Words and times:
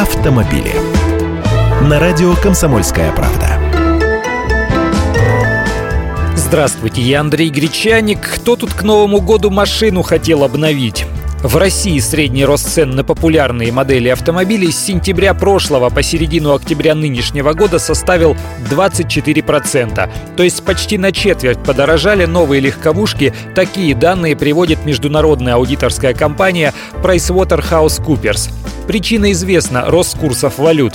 автомобили. 0.00 0.72
На 1.82 1.98
радио 1.98 2.34
«Комсомольская 2.34 3.12
правда». 3.12 3.60
Здравствуйте, 6.34 7.02
я 7.02 7.20
Андрей 7.20 7.50
Гречаник. 7.50 8.20
Кто 8.36 8.56
тут 8.56 8.72
к 8.72 8.82
Новому 8.82 9.20
году 9.20 9.50
машину 9.50 10.00
хотел 10.02 10.42
обновить? 10.42 11.04
В 11.42 11.56
России 11.56 11.98
средний 12.00 12.44
рост 12.44 12.68
цен 12.68 12.90
на 12.90 13.02
популярные 13.02 13.72
модели 13.72 14.10
автомобилей 14.10 14.70
с 14.70 14.78
сентября 14.78 15.32
прошлого 15.32 15.88
по 15.88 16.02
середину 16.02 16.52
октября 16.52 16.94
нынешнего 16.94 17.54
года 17.54 17.78
составил 17.78 18.36
24%. 18.70 20.10
То 20.36 20.42
есть 20.42 20.62
почти 20.62 20.98
на 20.98 21.12
четверть 21.12 21.62
подорожали 21.62 22.26
новые 22.26 22.60
легковушки. 22.60 23.32
Такие 23.54 23.94
данные 23.94 24.36
приводит 24.36 24.84
международная 24.84 25.54
аудиторская 25.54 26.12
компания 26.12 26.74
PricewaterhouseCoopers. 27.02 28.52
Причина 28.86 29.32
известна– 29.32 29.84
рост 29.86 30.18
курсов 30.18 30.58
валют. 30.58 30.92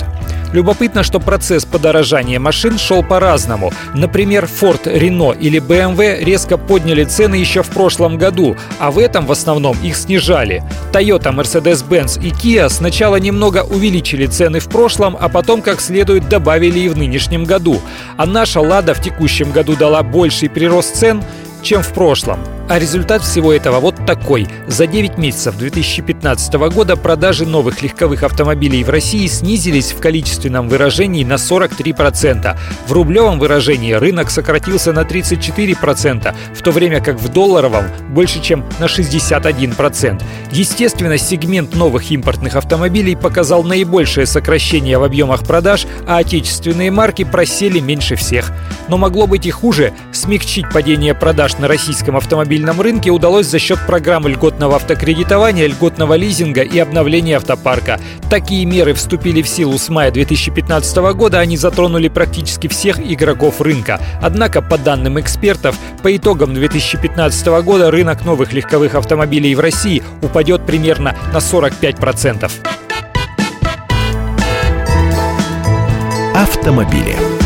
Любопытно, 0.56 1.02
что 1.02 1.20
процесс 1.20 1.66
подорожания 1.66 2.40
машин 2.40 2.78
шел 2.78 3.02
по-разному. 3.02 3.74
Например, 3.92 4.44
Ford, 4.46 4.84
Renault 4.84 5.38
или 5.38 5.60
BMW 5.60 6.24
резко 6.24 6.56
подняли 6.56 7.04
цены 7.04 7.34
еще 7.34 7.62
в 7.62 7.68
прошлом 7.68 8.16
году, 8.16 8.56
а 8.78 8.90
в 8.90 8.98
этом 8.98 9.26
в 9.26 9.32
основном 9.32 9.76
их 9.82 9.94
снижали. 9.98 10.64
Toyota, 10.94 11.30
Mercedes-Benz 11.30 12.22
и 12.22 12.30
Kia 12.30 12.70
сначала 12.70 13.16
немного 13.16 13.64
увеличили 13.64 14.24
цены 14.24 14.60
в 14.60 14.70
прошлом, 14.70 15.14
а 15.20 15.28
потом 15.28 15.60
как 15.60 15.78
следует 15.78 16.26
добавили 16.30 16.78
и 16.78 16.88
в 16.88 16.96
нынешнем 16.96 17.44
году. 17.44 17.78
А 18.16 18.24
наша 18.24 18.60
Lada 18.60 18.94
в 18.94 19.02
текущем 19.02 19.52
году 19.52 19.76
дала 19.76 20.02
больший 20.02 20.48
прирост 20.48 20.96
цен, 20.96 21.22
чем 21.60 21.82
в 21.82 21.92
прошлом. 21.92 22.55
А 22.68 22.80
результат 22.80 23.22
всего 23.22 23.52
этого 23.52 23.78
вот 23.78 23.94
такой. 24.06 24.48
За 24.66 24.88
9 24.88 25.18
месяцев 25.18 25.56
2015 25.56 26.54
года 26.54 26.96
продажи 26.96 27.46
новых 27.46 27.80
легковых 27.80 28.24
автомобилей 28.24 28.82
в 28.82 28.90
России 28.90 29.28
снизились 29.28 29.92
в 29.92 30.00
количественном 30.00 30.68
выражении 30.68 31.22
на 31.22 31.34
43%. 31.34 32.58
В 32.88 32.92
рублевом 32.92 33.38
выражении 33.38 33.92
рынок 33.92 34.30
сократился 34.30 34.92
на 34.92 35.00
34%, 35.00 36.34
в 36.54 36.62
то 36.62 36.72
время 36.72 37.00
как 37.00 37.20
в 37.20 37.28
долларовом 37.32 37.84
больше 38.10 38.42
чем 38.42 38.64
на 38.80 38.86
61%. 38.86 40.20
Естественно, 40.50 41.18
сегмент 41.18 41.76
новых 41.76 42.10
импортных 42.10 42.56
автомобилей 42.56 43.14
показал 43.14 43.62
наибольшее 43.62 44.26
сокращение 44.26 44.98
в 44.98 45.04
объемах 45.04 45.44
продаж, 45.44 45.86
а 46.04 46.16
отечественные 46.16 46.90
марки 46.90 47.22
просели 47.22 47.78
меньше 47.78 48.16
всех. 48.16 48.50
Но 48.88 48.98
могло 48.98 49.28
быть 49.28 49.46
и 49.46 49.52
хуже. 49.52 49.92
Смягчить 50.12 50.68
падение 50.72 51.14
продаж 51.14 51.58
на 51.58 51.68
российском 51.68 52.16
автомобиле 52.16 52.55
автомобильном 52.56 52.80
рынке 52.80 53.10
удалось 53.10 53.46
за 53.46 53.58
счет 53.58 53.78
программы 53.86 54.30
льготного 54.30 54.76
автокредитования, 54.76 55.66
льготного 55.66 56.14
лизинга 56.14 56.62
и 56.62 56.78
обновления 56.78 57.36
автопарка. 57.36 58.00
Такие 58.30 58.64
меры 58.64 58.94
вступили 58.94 59.42
в 59.42 59.48
силу 59.48 59.76
с 59.76 59.90
мая 59.90 60.10
2015 60.10 60.96
года, 61.14 61.40
они 61.40 61.58
затронули 61.58 62.08
практически 62.08 62.66
всех 62.68 62.98
игроков 62.98 63.60
рынка. 63.60 64.00
Однако, 64.22 64.62
по 64.62 64.78
данным 64.78 65.20
экспертов, 65.20 65.76
по 66.02 66.16
итогам 66.16 66.54
2015 66.54 67.46
года 67.62 67.90
рынок 67.90 68.24
новых 68.24 68.54
легковых 68.54 68.94
автомобилей 68.94 69.54
в 69.54 69.60
России 69.60 70.02
упадет 70.22 70.64
примерно 70.64 71.14
на 71.34 71.38
45%. 71.38 72.50
Автомобили. 76.34 77.45